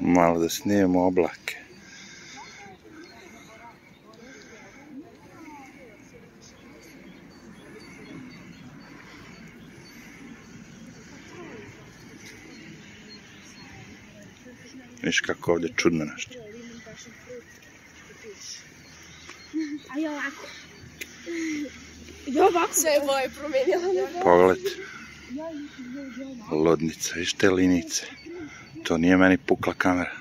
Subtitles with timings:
[0.00, 1.56] Malo da snijemo oblake.
[15.02, 16.34] Viš kako ovdje čudno nešto.
[19.94, 20.46] A ja ovako.
[22.26, 22.74] Ja ovako.
[22.74, 24.08] Sve je boje promijenila.
[24.22, 24.58] Pogled.
[26.50, 28.06] Lodnica, viš te linice.
[28.84, 30.12] To nije meni pukla kamera.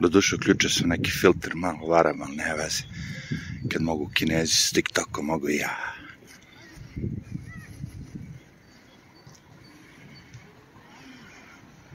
[0.00, 2.82] Do duše uključio sam neki filter, malo varam, ali ne veze.
[3.72, 5.76] Kad mogu kinezi s TikTokom, mogu i ja.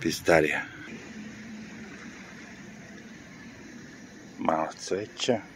[0.02, 0.62] Pizdarija.
[4.40, 5.51] Malo cveća.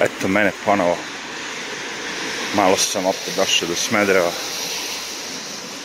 [0.00, 0.96] Eto mene ponovo.
[2.54, 4.32] Malo sam opet došao do Smedreva.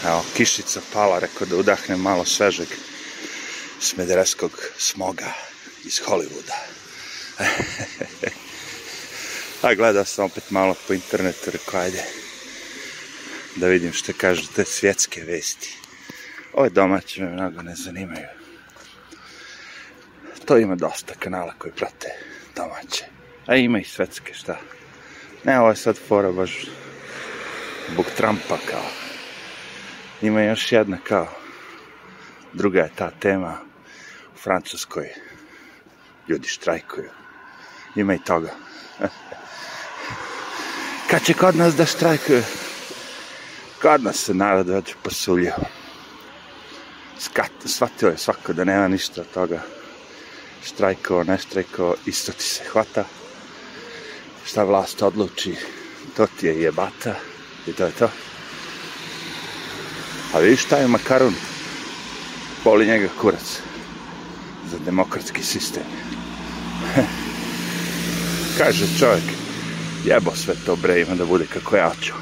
[0.05, 2.67] Evo, kišica pala, rekao da udahnem malo svežeg
[3.79, 5.33] smedereskog smoga
[5.83, 6.55] iz Hollywooda.
[9.61, 12.03] A gledao sam opet malo po internetu, rekao, ajde,
[13.55, 15.77] da vidim što kažu te svjetske vesti.
[16.53, 18.27] Ove domaće me mnogo ne zanimaju.
[20.45, 22.09] To ima dosta kanala koji prate
[22.55, 23.14] domaće.
[23.47, 24.57] A ima i svetske, šta?
[25.43, 26.65] Ne, ovo je sad fora baš
[27.91, 28.85] zbog Trumpa kao.
[30.21, 31.27] Ima još jedna kao.
[32.53, 33.57] Druga je ta tema
[34.35, 35.09] u Francuskoj.
[36.27, 37.09] Ljudi štrajkuju.
[37.95, 38.49] Ima i toga.
[41.09, 42.43] Kad će kod nas da štrajkuju?
[43.81, 45.53] Kod nas se narod već posuljio.
[47.19, 49.61] Skat, shvatio je svako da nema ništa od toga.
[50.63, 53.03] Štrajkao, ne štrajkao, isto ti se hvata.
[54.45, 55.55] Šta vlast odluči,
[56.17, 57.15] to ti je jebata.
[57.67, 58.09] I to je to.
[60.33, 61.33] A vidiš šta je Makarun?
[62.63, 63.61] Boli njega kurac.
[64.71, 65.83] Za demokratski sistem.
[68.57, 69.23] Kaže čovjek,
[70.05, 72.13] jebo sve to bre, ima da bude kako ja ću.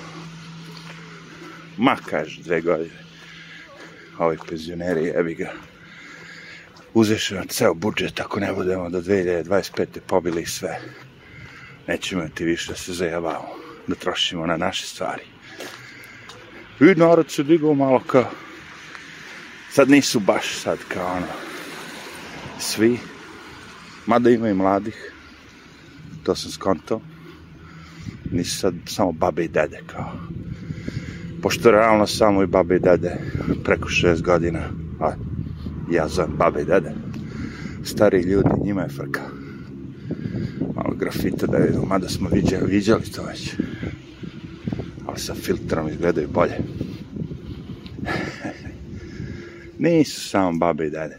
[1.77, 3.03] Ma, kaže, dve godine.
[4.19, 5.51] Ovi penzioneri, jebi ga.
[6.93, 9.85] Uzeš nam ceo budžet, ako ne budemo do 2025.
[10.07, 10.79] pobili sve.
[11.87, 13.47] Nećemo ti više da se zajavamo,
[13.87, 15.23] da trošimo na naše stvari.
[16.79, 18.25] I narod se digao malo kao...
[19.71, 21.27] Sad nisu baš sad kao ono...
[22.59, 22.99] Svi.
[24.05, 25.13] Mada ima i mladih.
[26.23, 27.01] To sam skontao.
[28.31, 30.11] Nisu sad samo babe i dede kao
[31.43, 33.15] pošto realno samo i babe i dede
[33.63, 34.59] preko 6 godina,
[34.99, 35.11] a
[35.91, 36.91] ja za babe i dede,
[37.83, 39.21] stari ljudi, njima je frka.
[40.75, 43.53] Malo grafita da vidu, mada smo viđali, viđali to već.
[45.07, 46.57] Ali sa filtrom izgledaju bolje.
[49.79, 51.17] Nisu samo babe i dede.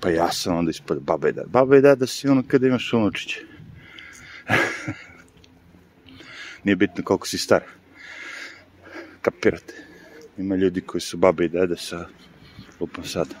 [0.00, 1.48] Pa ja sam onda ispod babe i dede.
[1.48, 3.40] Babe i dede si ono kada imaš unučiće.
[6.64, 7.62] Nije bitno koliko si star
[9.22, 9.74] kapirate.
[10.38, 12.06] Ima ljudi koji su babe i dede sa,
[12.80, 13.34] lupom sad,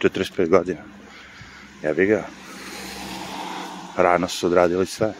[0.00, 0.80] 45 godina.
[1.84, 2.24] Ja bih ga.
[3.98, 5.12] Rano su odradili sve.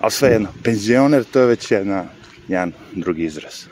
[0.00, 2.04] Ali sve jedno, penzioner to je već jedna,
[2.48, 3.64] jedan drugi izraz.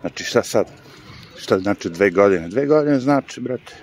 [0.00, 0.66] Znači šta sad?
[1.38, 2.48] Šta znači dve godine?
[2.48, 3.74] Dve godine znači, brate,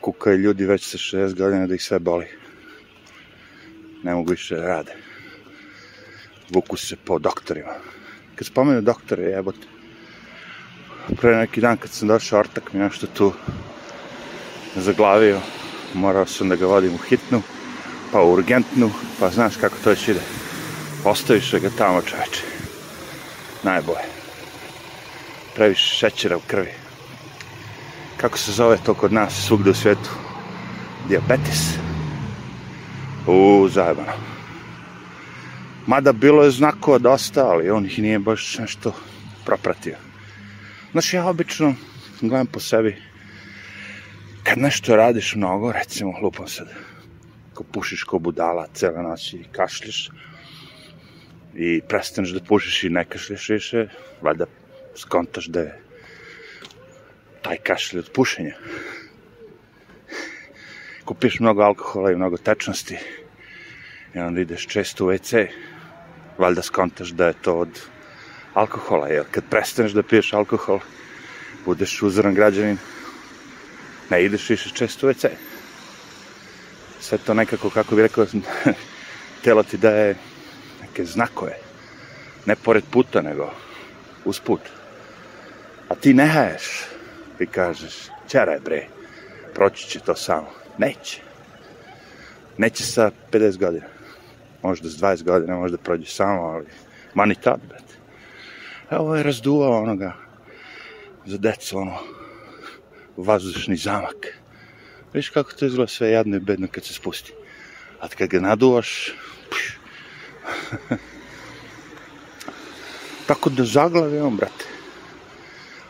[0.00, 2.26] kukaju ljudi već sa 60 godina da ih sve boli.
[4.02, 4.92] Ne mogu više da rade
[6.50, 7.74] vuku se po doktorima.
[8.34, 9.66] Kad spomenu doktore, jebote.
[11.20, 13.32] Pre neki dan kad sam došao ortak mi nešto tu
[14.76, 15.40] zaglavio.
[15.94, 17.42] Morao sam da ga vodim u hitnu,
[18.12, 20.20] pa u urgentnu, pa znaš kako to već ide.
[21.04, 22.42] Ostaviš ga tamo čoveče.
[23.62, 24.08] Najbolje.
[25.54, 26.72] Previše šećera u krvi.
[28.16, 30.10] Kako se zove to kod nas svugde u svijetu?
[31.08, 31.74] Diabetes.
[33.26, 34.12] U, zajebano.
[35.86, 38.92] Mada bilo je znakova dosta, ali on ih nije baš nešto
[39.44, 39.96] propratio.
[40.92, 41.74] Znaš, ja obično
[42.20, 43.09] gledam po sebi,
[44.44, 46.68] kad nešto radiš mnogo, recimo, lupam sad,
[47.54, 50.10] ko pušiš ko budala cele noći i kašlješ,
[51.54, 53.86] i prestaneš da pušiš i ne kašlješ više,
[54.22, 54.46] valjda
[54.96, 55.78] skontaš da je
[57.42, 58.54] taj kašlj od pušenja.
[61.04, 62.98] Kupiš mnogo alkohola i mnogo tečnosti
[64.14, 65.46] i onda ideš često u WC,
[66.38, 67.80] valjda skontaš da je to od
[68.54, 70.80] alkohola, jer kad prestaneš da piješ alkohol,
[71.64, 72.78] budeš uzoran građanin,
[74.10, 75.28] ne ideš više često u WC.
[77.00, 78.26] Sve to nekako, kako bih rekao,
[79.44, 80.16] telo ti daje
[80.80, 81.56] neke znakove.
[82.46, 83.50] Ne pored puta, nego
[84.24, 84.60] usput.
[85.88, 86.84] A ti ne haješ
[87.40, 87.94] i kažeš,
[88.28, 88.86] čeraj bre,
[89.54, 90.50] proći će to samo.
[90.78, 91.20] Neće.
[92.58, 93.86] Neće sa 50 godina.
[94.62, 96.66] Možda s 20 godina, možda prođe samo, ali
[97.14, 97.94] mani tad, brate.
[98.90, 100.12] Evo je razduvao onoga
[101.26, 101.98] za decu, ono,
[103.16, 104.40] vazdušni zamak.
[105.12, 107.32] Viš kako to izgleda sve jadno i bedno kad se spusti.
[108.00, 109.12] A kad ga naduvaš.
[113.26, 114.64] Tako da zaglavi on, brate.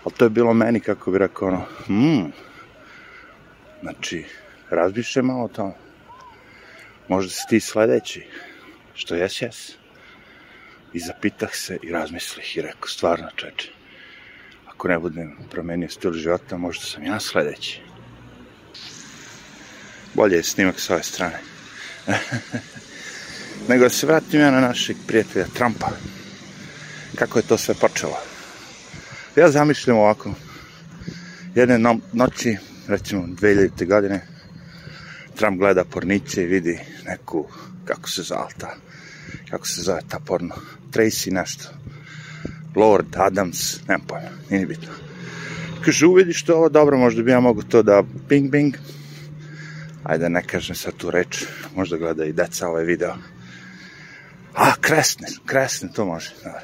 [0.05, 2.33] Ali to je bilo meni, kako bi rekao, ono, hmm,
[3.83, 4.25] znači,
[4.71, 5.73] razmišljaj malo o tome.
[7.09, 8.27] Možda si ti sledeći,
[8.95, 9.73] što jes, jes.
[10.93, 13.73] I zapitah se i razmislih i rekao, stvarno, čeče,
[14.81, 17.81] ako ne budem promenio stil života, možda sam ja sledeći.
[20.15, 21.41] Bolje je snimak s ove strane.
[23.69, 25.91] Nego da se vratim ja na našeg prijatelja Trumpa.
[27.15, 28.17] Kako je to sve počelo?
[29.37, 30.35] Ja zamišljam ovako.
[31.55, 32.57] Jedne no noći,
[32.89, 33.87] recimo 2000.
[33.87, 34.27] godine,
[35.37, 37.49] Trump gleda porniće i vidi neku,
[37.85, 38.75] kako se zove ta,
[39.51, 40.55] kako se zove ta porno,
[40.93, 41.69] Tracy nešto,
[42.77, 44.89] Lord Adams, nemam pojma, nije bitno.
[45.85, 48.77] Kaže, uvidiš to ovo, dobro, možda bi ja mogu to da bing bing,
[50.05, 51.45] ajde ne kažem sad tu reč,
[51.77, 53.15] možda gleda i deca ovaj video.
[54.55, 56.61] A, kresne, kresne, to može, dobro.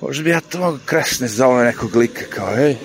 [0.00, 2.76] Možda bi ja to mogu kresne za ovaj nekog lika, kao, ej,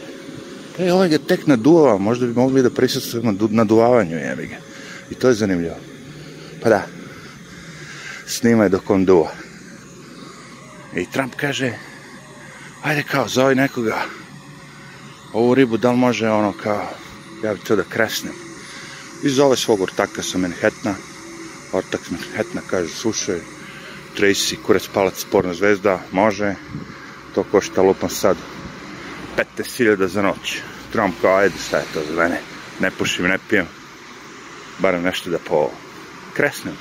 [0.80, 4.56] ej, ovaj ga tek naduvava, možda bi mogli da prisutujemo naduvavanju, jebi ga.
[5.12, 5.76] I to je zanimljivo.
[6.62, 6.82] Pa da,
[8.26, 9.47] snimaj dok on duva.
[10.96, 11.74] I Trump kaže,
[12.84, 14.06] ajde kao, zove nekoga,
[15.34, 16.88] ovu ribu, da li može ono kao,
[17.44, 18.34] ja bi to da kresnem.
[19.24, 20.96] I zove svog ortaka sa Manhattana,
[21.74, 23.40] ortak sa Manhattana kaže, slušaj,
[24.18, 26.56] Tracy, kurac palac, porno zvezda, može,
[27.36, 28.38] to košta lupam sad
[29.58, 30.62] 15.000 za noć.
[30.92, 32.42] Trump kao, ajde, šta je to za mene?
[32.80, 33.68] Ne pušim, ne pijem,
[34.80, 35.70] barem nešto da po
[36.34, 36.78] kresnem.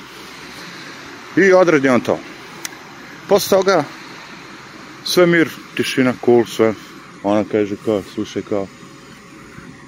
[1.35, 2.19] I odradi on to.
[3.27, 3.83] Posle toga,
[5.07, 6.73] sve mir, tišina, cool, sve.
[7.23, 8.67] Ona kaže kao, slušaj kao,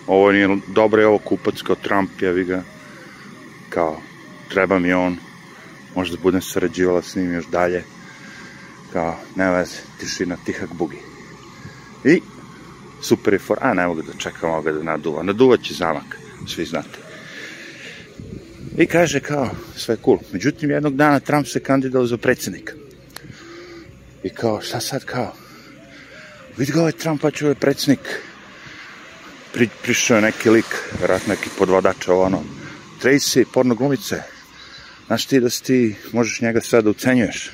[0.07, 2.63] ovo nije dobro, je ovo kupac kao Trump, jevi ga,
[3.69, 4.01] kao,
[4.49, 5.17] treba mi on,
[5.95, 7.83] možda budem sarađivala s njim još dalje,
[8.93, 10.97] kao, ne veze, tišina, tihak bugi.
[12.05, 12.21] I,
[13.01, 16.65] super je for, a ne mogu da čekam ovoga da naduva, naduvat će zamak, svi
[16.65, 16.99] znate.
[18.77, 20.17] I kaže kao, sve cool.
[20.33, 22.73] Međutim, jednog dana Trump se kandidao za predsednika.
[24.23, 25.33] I kao, šta sad kao?
[26.57, 27.99] Vidi ga ovaj Trump, pa će ovaj predsednik.
[29.53, 30.65] Pri, prišao je neki lik,
[30.99, 32.43] vjerojatno neki podvadač, ovo ono.
[33.01, 34.21] Tracy, porno glumice.
[35.07, 37.51] Znaš ti da si ti, možeš njega sve da ucenjuješ.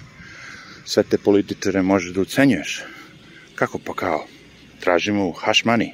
[0.85, 2.83] Sve te političare možeš da ucenjuješ.
[3.55, 4.27] Kako pa kao?
[4.79, 5.91] Traži mu hash money.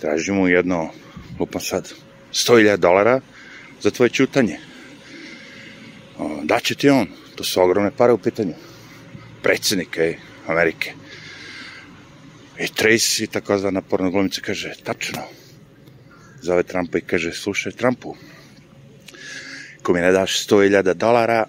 [0.00, 0.90] Traži mu jedno,
[1.40, 1.92] lupam sad,
[2.32, 3.20] 100.000 dolara
[3.82, 4.58] za tvoje čutanje.
[6.42, 8.54] Daće ti on, to su ogromne pare u pitanju.
[9.42, 10.92] Predsednik ej, Amerike.
[12.58, 15.22] I Tracy, takozvana pornoglumica, kaže, tačno.
[16.42, 18.16] Zove Trumpa i kaže, slušaj Trumpu,
[19.82, 21.44] ko mi ne daš 100.000 dolara,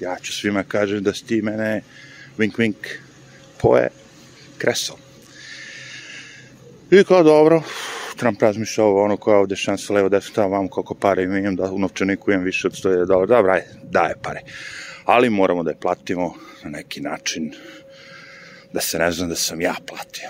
[0.00, 1.82] ja ću svima kažem da si ti mene
[2.38, 2.74] wink wink
[3.60, 3.88] poje
[4.58, 4.96] kresom.
[6.90, 7.62] I kao dobro,
[8.16, 11.72] Trump razmišlja ovo, ono koja ovde šansa levo desno tamo vam koliko pare imam da
[11.72, 14.40] u novčaniku imam više od 100.000 dolara, dobro, ajde, daje pare.
[15.10, 17.52] Ali moramo da je platimo na neki način
[18.72, 20.28] da se ne znam da sam ja platio.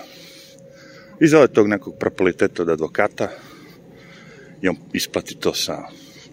[1.19, 3.29] I zove tog nekog propaliteta od advokata
[4.61, 5.77] i on isplati to sa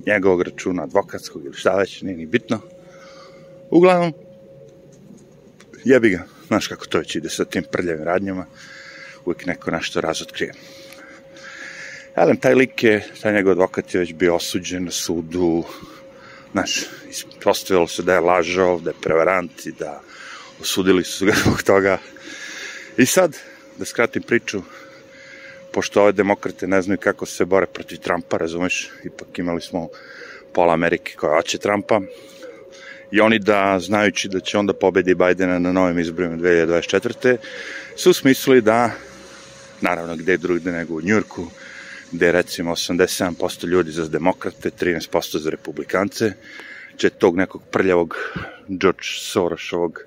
[0.07, 2.61] njegovog računa, advokatskog ili šta već, nije ni bitno.
[3.71, 4.13] Uglavnom,
[5.85, 8.47] jebi ga, znaš kako to već ide sa tim prljavim radnjama,
[9.25, 10.53] uvijek neko nešto razotkrije.
[12.17, 15.65] Elem, taj lik je, taj njegov advokat je već bio osuđen na sudu,
[16.53, 20.01] znaš, ispostavilo se da je lažao, da je prevarant i da
[20.61, 21.99] osudili su ga zbog toga.
[22.97, 23.37] I sad,
[23.79, 24.63] da skratim priču,
[25.73, 29.89] pošto ove demokrate ne znaju kako se bore protiv Trumpa, razumeš, ipak imali smo
[30.53, 32.01] pola Amerike koja hoće Trumpa,
[33.11, 37.37] i oni da, znajući da će onda pobedi Bajdena na novim izborima 2024.
[37.97, 38.91] su smislili da,
[39.81, 41.47] naravno gde drugde nego u Njurku,
[42.13, 46.33] gde je recimo 87% ljudi za demokrate, 13% za republikance,
[46.97, 48.17] će tog nekog prljavog
[48.69, 49.99] George Sorosovog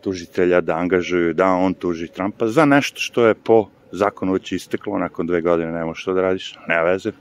[0.00, 4.98] tužitelja da angažuju, da on tuži Trumpa za nešto što je po zakonu već isteklo,
[4.98, 7.12] nakon dve godine nema što da radiš, nema veze.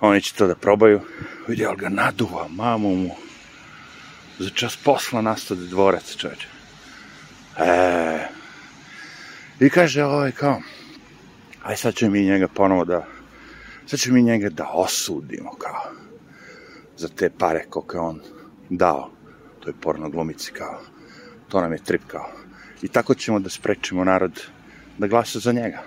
[0.00, 1.00] Oni će to da probaju,
[1.48, 3.10] vidi, ali ga naduva, mamu mu,
[4.38, 6.48] za čas posla nastade dvorac, čoveče.
[7.58, 8.18] E,
[9.60, 10.62] I kaže, ovaj, kao,
[11.62, 13.06] aj sad ćemo mi njega ponovo da,
[13.86, 15.92] sad ćemo mi njega da osudimo, kao,
[16.96, 18.20] za te pare koliko je on
[18.70, 19.10] dao
[19.60, 20.80] toj porno glumici, kao,
[21.48, 22.30] to nam je trip, kao.
[22.82, 24.42] I tako ćemo da sprečimo narod
[24.98, 25.82] da glasa za njega.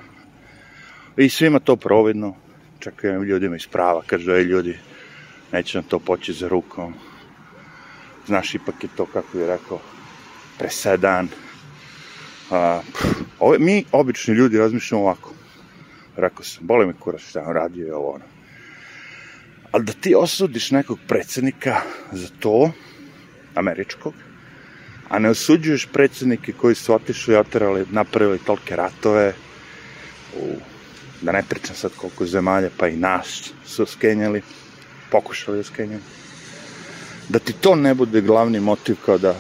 [1.18, 2.36] I svima to providno,
[2.80, 4.78] čak i ljudima iz prava, kaže, ej ljudi,
[5.52, 6.94] neće nam to poći za rukom.
[8.28, 9.80] Znaš, ipak je to, kako je rekao,
[10.60, 11.28] presedan.
[12.52, 13.06] A, pff,
[13.40, 15.34] ove, mi, obični ljudi, razmišljamo ovako.
[16.18, 18.26] Rekao sam, boli me kurac šta on radio i ovo ono.
[19.72, 22.72] Ali da ti osudiš nekog predsednika za to,
[23.56, 24.14] američkog,
[25.10, 27.38] a ne osuđuješ predsednike koji su otišli i
[27.92, 29.34] napravili tolke ratove,
[30.38, 30.56] u,
[31.22, 34.42] da ne pričam sad koliko zemalja, pa i nas su skenjali,
[35.12, 36.00] pokušali da skenjaju.
[37.30, 39.36] Da ti to ne bude glavni motiv kao da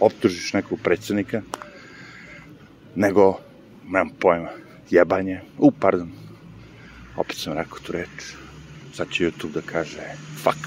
[0.00, 1.42] optužiš nekog predsednika,
[2.94, 3.38] nego,
[3.84, 4.48] nemam pojma,
[4.90, 6.12] jebanje, u, pardon,
[7.16, 8.34] opet sam rekao tu reč,
[8.94, 10.00] sad će YouTube da kaže,
[10.42, 10.58] fuck.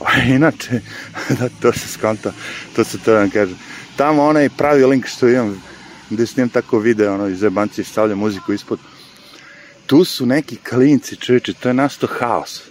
[0.06, 0.80] A inače,
[1.38, 2.32] da, to se skonta,
[2.76, 3.54] to se to vam kaže.
[3.96, 5.62] Tamo onaj pravi link što imam,
[6.10, 8.78] gde snimam tako video, ono, iz jebanci stavlja muziku ispod,
[9.86, 12.62] tu su neki klinci, čovječe, to je nasto haos.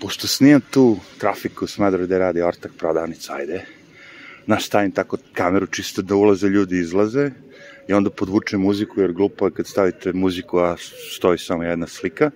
[0.00, 3.64] Pošto snimam tu trafiku u Smedru gde radi ortak prodavnica, ajde,
[4.46, 7.30] naš stavim tako kameru čisto da ulaze ljudi izlaze
[7.88, 10.76] i onda podvučem muziku jer glupo je kad stavite muziku a
[11.16, 12.30] stoji samo jedna slika.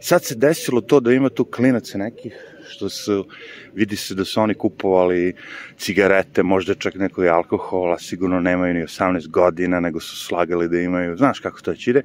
[0.00, 3.26] Sad se desilo to da ima tu klinaca nekih što su,
[3.74, 5.34] vidi se da su oni kupovali
[5.78, 10.80] cigarete, možda čak neko i alkohola, sigurno nemaju ni 18 godina, nego su slagali da
[10.80, 12.02] imaju, znaš kako to će ide.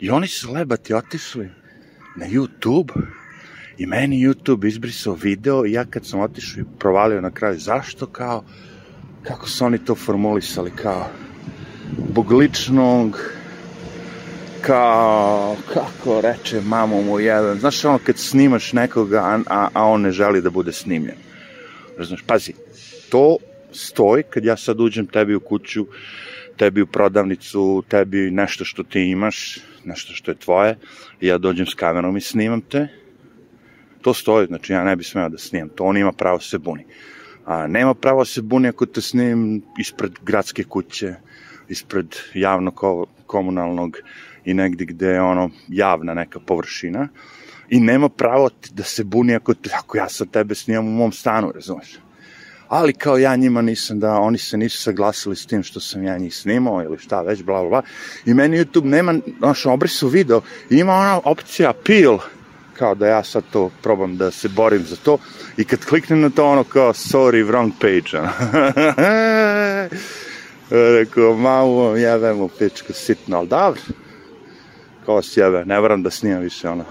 [0.00, 1.48] I oni su lebati otišli
[2.16, 2.92] na YouTube
[3.78, 8.06] i meni YouTube izbrisao video i ja kad sam otišao i provalio na kraju zašto,
[8.06, 8.44] kao,
[9.22, 11.10] kako su oni to formulisali, kao,
[11.98, 13.20] bog ličnog,
[14.60, 20.10] kao, kako reče mamo mu jedan, znaš ono kad snimaš nekoga, a, a, on ne
[20.10, 21.16] želi da bude snimljen.
[21.98, 22.52] Znaš, pazi,
[23.08, 23.36] to
[23.72, 25.86] stoji kad ja sad uđem tebi u kuću,
[26.56, 30.78] tebi u prodavnicu, tebi nešto što ti imaš, nešto što je tvoje,
[31.20, 32.88] i ja dođem s kamerom i snimam te,
[34.02, 36.58] to stoji, znači ja ne bi smeo da snimam, to on ima pravo da se
[36.58, 36.84] buni.
[37.44, 41.14] A nema pravo da se buni ako te snimim ispred gradske kuće,
[41.70, 42.72] ispred javno
[43.26, 43.96] komunalnog
[44.44, 47.08] i negde gde je ono javna neka površina
[47.68, 51.52] i nema pravo da se buni ako, ako ja sa tebe snimam u mom stanu,
[51.54, 51.98] razumeš?
[52.68, 56.18] Ali kao ja njima nisam da, oni se nisu saglasili s tim što sam ja
[56.18, 57.82] njih snimao ili šta već, bla, bla, bla.
[58.26, 62.18] I meni YouTube nema, znaš, obrisu video, ima ona opcija appeal,
[62.74, 65.18] kao da ja sad to probam da se borim za to
[65.56, 68.28] i kad kliknem na to ono kao sorry wrong page.
[70.70, 73.80] rekao mamu jebem u pičku sitno ali dobro
[75.06, 76.84] kao sjebe ne moram da snimam više ono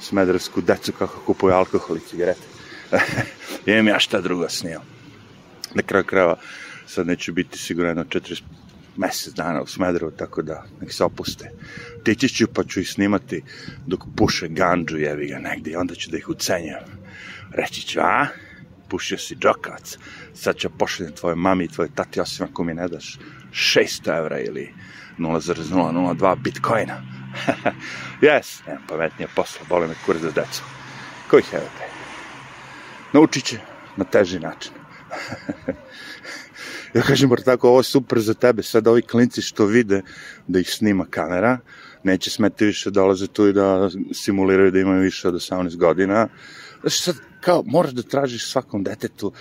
[0.00, 2.40] smedersku decu kako kupuju alkohol i cigarete
[3.66, 4.82] imam ja šta drugo snimam
[5.74, 6.36] na kraju krajeva
[6.86, 8.42] sad neću biti sigurno jedno 40
[8.96, 11.50] mesec dana u Smederevu, tako da nek se opuste.
[12.04, 13.42] Tići ću pa ću ih snimati
[13.86, 16.84] dok puše ganđu, jevi ga negde, i onda ću da ih ucenjam.
[17.52, 18.26] Reći ću, a?
[18.88, 19.98] Pušio si džokavac,
[20.34, 23.18] sad ću pošaljem tvoje mami i tvoje tati, osim ako mi ne daš
[23.52, 24.74] 600 evra ili
[25.18, 27.02] 0,002 bitcoina.
[28.20, 30.62] yes, nemam pametnije posla, boli me kurac za decu.
[31.30, 31.68] Koji evo
[33.12, 33.58] Naučit će
[33.96, 34.72] na teži način.
[36.94, 40.02] Ja kažem, bar tako, ovo je super za tebe, sad ovi klinci što vide
[40.46, 41.58] da ih snima kamera,
[42.02, 46.28] neće smeti više dolaze tu i da simuliraju da imaju više od 18 godina.
[46.80, 47.16] Znači sad,
[47.46, 49.32] kao, moraš da tražiš svakom detetu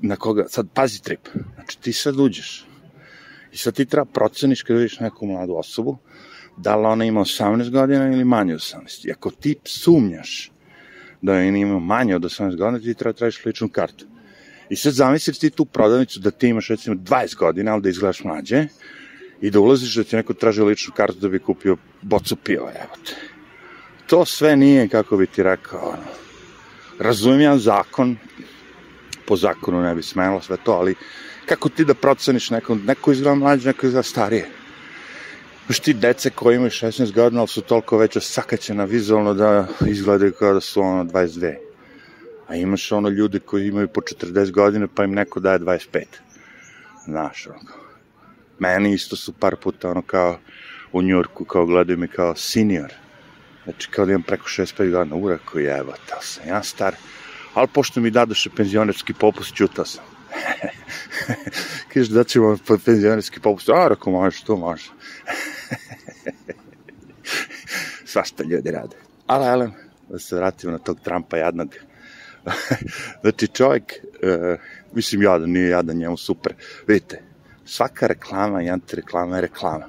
[0.00, 2.66] na koga, sad, pazi trip, znači ti sad uđeš
[3.52, 5.96] i sad ti treba proceniš kada vidiš neku mladu osobu,
[6.56, 9.08] da li ona ima 18 godina ili manje od 18.
[9.08, 10.50] I ako ti sumnjaš
[11.22, 14.06] da je ima manje od 18 godina, ti treba da tražiš ličnu kartu.
[14.70, 18.24] I sad zamisliš ti tu prodavnicu da ti imaš recimo 20 godina, ali da izgledaš
[18.24, 18.66] mlađe,
[19.40, 22.96] i da ulaziš da ti neko traži ličnu kartu da bi kupio bocu piva, evo
[23.04, 23.14] te.
[24.06, 26.22] To sve nije, kako bi ti rekao, ono,
[27.02, 28.16] razumijem zakon,
[29.26, 30.94] po zakonu ne bi smelo sve to, ali
[31.46, 34.48] kako ti da proceniš neko, neko izgleda mlađe, neko izgleda starije.
[35.66, 40.32] Znaš ti dece koji imaju 16 godina, ali su toliko već osakaćena vizualno da izgledaju
[40.32, 41.54] kao da su ono 22.
[42.48, 46.04] A imaš ono ljude koji imaju po 40 godina pa im neko daje 25.
[47.04, 47.72] Znaš, ono.
[48.58, 50.38] Meni isto su par puta ono kao
[50.92, 52.92] u Njurku, kao gledaju mi kao senior.
[53.64, 56.94] Znači kao da imam preko 65 godina, urako je, evo, sam ja star.
[57.54, 60.04] ali pošto mi dadoše penzionerski popust, čutao sam.
[61.94, 63.68] Kaže, da ćemo penzionerski popust.
[63.68, 64.84] A, rekao, može, to može.
[68.12, 68.96] Svašta ljudi rade.
[69.26, 69.70] Ali, ali,
[70.08, 71.74] da se vratimo na tog Trumpa jadnog.
[73.22, 74.58] znači, čovjek, uh,
[74.92, 76.54] mislim, jadan, nije jadan, njemu super.
[76.86, 77.22] Vidite,
[77.64, 79.88] svaka reklama i antireklama je reklama.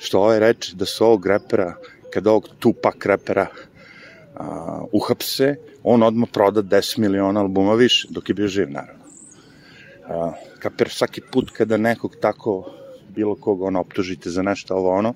[0.00, 1.76] Što ovaj reče da su ovog repera,
[2.12, 8.34] kada ovog Tupac repera uh, uhapse, on odmah proda 10 miliona albuma više, dok je
[8.34, 9.02] bio živ, naravno.
[10.02, 12.64] Uh, kapir, svaki put kada nekog tako
[13.14, 15.14] bilo koga ono optužite za nešto ovo ono,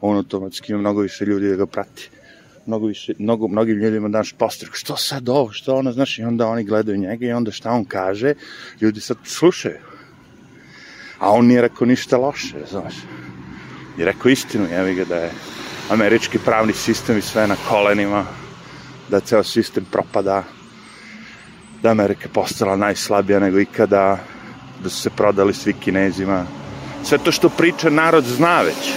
[0.00, 2.10] on automatski ima mnogo više ljudi da ga prati.
[2.66, 6.46] Mnogo više, mnogo, mnogim ljudima daš postrek, što sad ovo, što ono, znaš, i onda
[6.46, 8.34] oni gledaju njega i onda šta on kaže,
[8.80, 9.78] ljudi sad slušaju.
[11.18, 12.94] A on nije rekao ništa loše, znaš.
[13.98, 15.30] Je rekao istinu, jevi ga da je
[15.92, 18.24] američki pravni sistem i sve na kolenima,
[19.08, 20.44] da ceo sistem propada,
[21.82, 24.18] da Amerika postala najslabija nego ikada,
[24.82, 26.46] da su se prodali svi kinezima.
[27.04, 28.92] Sve to što priča narod zna već.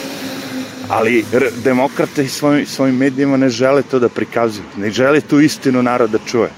[0.90, 1.26] Ali
[1.64, 4.66] demokrate i svojim, svojim medijima ne žele to da prikazuju.
[4.78, 6.50] Ne žele tu istinu narod da čuje.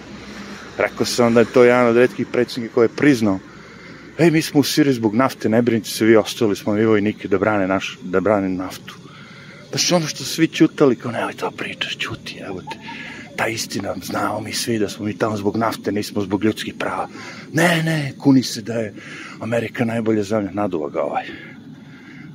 [0.78, 3.40] Rekao sam da je to jedan od redkih predsjednika koji je priznao
[4.18, 7.28] Ej, mi smo u Siriji zbog nafte, ne brinite se, vi ostali smo mi vojnike
[7.28, 8.96] da brane, naš, da brane naftu.
[9.72, 12.78] Pa što ono što svi čutali, kao nemoj to pričaš, čuti, evo te
[13.38, 17.08] ta istina, znamo mi svi da smo mi tamo zbog nafte, nismo zbog ljudskih prava.
[17.54, 18.94] Ne, ne, kuni se da je
[19.40, 21.26] Amerika najbolja zemlja, naduva ga ovaj.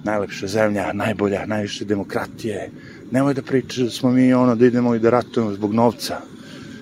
[0.04, 2.70] Najlepša zemlja, najbolja, najviše demokratije.
[3.10, 6.20] Nemoj da pričaš da smo mi ono, da idemo i da ratujemo zbog novca.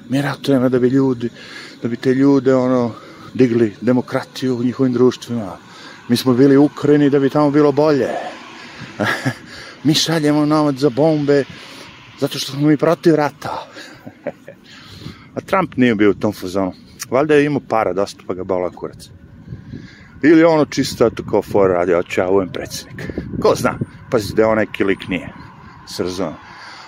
[0.09, 1.29] Mi ratujemo da bi ljudi,
[1.83, 2.95] da bi te ljude ono,
[3.35, 5.57] digli demokratiju u njihovim društvima.
[6.09, 8.09] Mi smo bili u Ukrajini da bi tamo bilo bolje.
[9.85, 11.45] mi šaljemo novac za bombe
[12.21, 13.67] zato što smo mi protiv rata.
[15.37, 16.73] A Trump nije bio u tom fazonu.
[17.11, 19.11] Valjda je imao para dosta pa ga bola kurac.
[20.23, 23.13] Ili ono čisto to kao for radi, oće ja uvijem predsjednik.
[23.43, 23.79] Ko zna,
[24.11, 25.33] pazi da je on neki lik nije.
[25.89, 26.33] Srzo.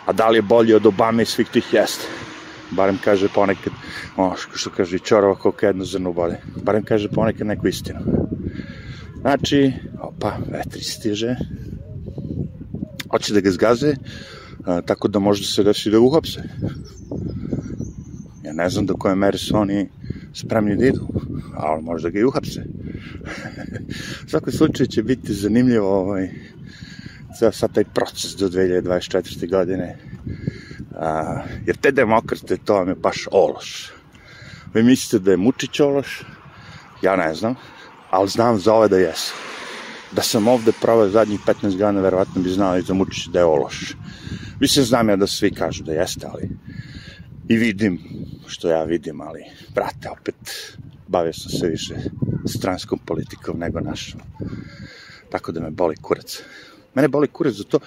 [0.07, 2.07] A da li je bolji od Obame i svih tih jeste?
[2.71, 3.73] Barem kaže ponekad,
[4.17, 6.41] o, što kaže, čorova koliko jedno zrno bolje.
[6.63, 8.01] Barem kaže ponekad neku istinu.
[9.21, 11.37] Znači, opa, vetri stiže.
[13.13, 13.95] Hoće da ga zgaze,
[14.65, 16.43] a, tako da možda se desi da uhapse.
[18.45, 19.89] Ja ne znam do koje mere su oni
[20.35, 21.09] spremni da idu,
[21.55, 22.65] ali možda ga i uhapse.
[24.27, 26.31] U svakom slučaju će biti zanimljivo ovaj,
[27.39, 29.51] ceo sad taj proces do 2024.
[29.51, 29.99] godine.
[30.95, 33.93] A, jer te demokrate, to vam je baš ološ.
[34.75, 36.23] Vi mislite da je Mučić ološ?
[37.03, 37.55] Ja ne znam,
[38.11, 39.52] ali znam za ove da jesu.
[40.17, 43.45] Da sam ovde provao zadnjih 15 godina, verovatno bi znao i za Mučića da je
[43.45, 43.97] ološ.
[44.61, 46.51] Mislim, znam ja da svi kažu da jeste, ali
[47.49, 47.99] i vidim
[48.47, 49.43] što ja vidim, ali,
[49.75, 50.37] brate, opet,
[51.09, 51.95] bavio sam se više
[52.47, 54.21] stranskom politikom nego našom.
[55.31, 56.43] Tako da me boli kurac.
[56.95, 57.79] Mene boli kurac za to,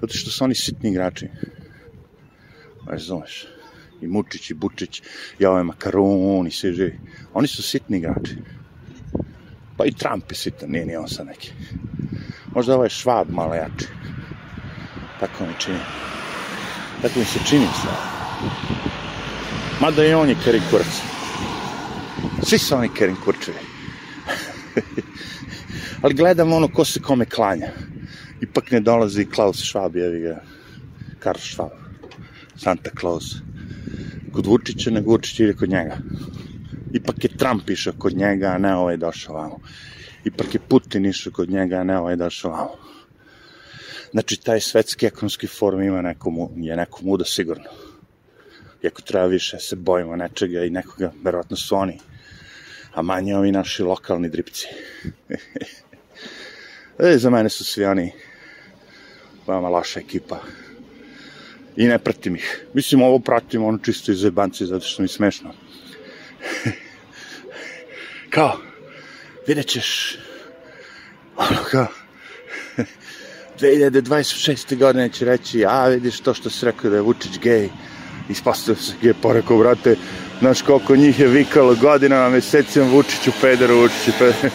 [0.00, 1.28] zato što su oni sitni igrači.
[2.86, 3.46] Razumeš?
[4.00, 5.02] I Mučić, i Bučić,
[5.38, 6.98] i ovaj Makarun, i svi živi.
[7.34, 8.36] Oni su sitni igrači.
[9.76, 11.52] Pa i Trump je sitan, nije ni on sa neki.
[12.54, 13.86] Možda ovaj Švab malo jači.
[15.20, 15.78] Tako mi čini.
[17.02, 17.92] Tako mi se čini sve.
[19.80, 21.00] Mada i on je Kerin Kurac.
[22.42, 23.58] Svi su oni Kerin Kurčevi.
[26.02, 27.68] Ali gledam ono ko se kome klanja.
[28.40, 30.40] Ipak ne dolazi Klaus Schwab, jevi ga.
[31.18, 31.70] Karl Schwab.
[32.56, 33.24] Santa Claus.
[34.32, 35.98] Kod Vučića, nego Vučić ide kod njega.
[36.94, 39.58] Ipak je Trump išao kod njega, a ne ovaj došao vamo.
[40.24, 42.76] Ipak je Putin išao kod njega, a ne ovaj došao vamo.
[44.10, 47.70] Znači, taj svetski ekonomski forum ima nekomu, je nekom muda sigurno.
[48.82, 51.98] Iako treba više se bojimo nečega i nekoga, verovatno su oni,
[52.94, 54.66] a manje ovi naši lokalni dripci.
[56.98, 58.12] e, za mene su svi oni
[59.46, 60.40] veoma loša ekipa.
[61.76, 62.66] I ne pratim ih.
[62.74, 65.54] Mislim, ovo pratim ono čisto iz jebanci, zato što mi smešno.
[68.30, 68.58] Kao,
[69.46, 70.18] vidjet ćeš,
[71.36, 71.86] ono kao,
[73.60, 74.78] 2026.
[74.78, 77.68] godine će reći, a vidiš to što se rekao da je Vučić gej,
[78.28, 79.96] ispostavio se gej, porekao, brate,
[80.40, 84.50] znaš koliko njih je vikalo godinama, mesecima Vučiću, pederu, Vučiću, pederu.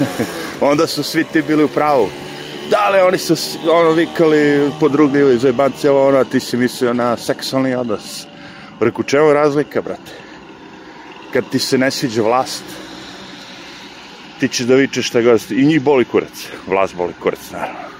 [0.70, 2.08] Onda su svi ti bili u pravu.
[2.70, 3.34] Da li oni su
[3.70, 8.26] ono vikali podrugljivo iz jebanci, ovo ono, a ti si mislio na seksualni odnos.
[8.80, 10.12] Reku, čemu razlika, brate?
[11.32, 12.64] Kad ti se ne sviđa vlast,
[14.40, 17.92] ti ćeš da vičeš šta god, i njih boli kurac, vlast boli kurac, naravno.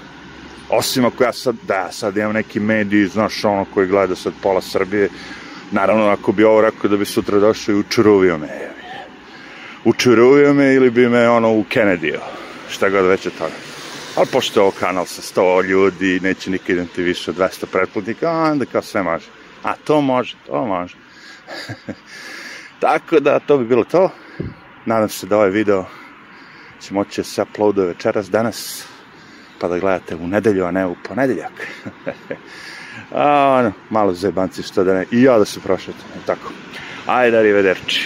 [0.69, 4.61] Osim ako ja sad, da, sad imam neki mediji, znaš, ono koji gleda sad pola
[4.61, 5.09] Srbije,
[5.73, 8.47] Naravno, ako bi ovo rekao da bi sutra došao i učuruvio me.
[9.85, 12.21] Učuruvio me ili bi me ono u Kennedy-o.
[12.69, 13.55] Šta god već je toga.
[14.15, 18.31] Ali pošto je ovo kanal sa 100 ljudi, neće nikad imati više od 200 pretplatnika,
[18.31, 19.25] onda kao sve može.
[19.63, 20.95] A to može, to može.
[22.83, 24.09] Tako da, to bi bilo to.
[24.85, 25.85] Nadam se da ovaj video
[26.81, 28.87] će moći da se uploaduje večeras, danas,
[29.59, 31.67] pa da gledate u nedelju, a ne u ponedeljak.
[33.11, 36.51] a, ono, malo zebanci što da ne, i ja da se prošetam, tako.
[37.07, 38.01] Ajde, arrivederci.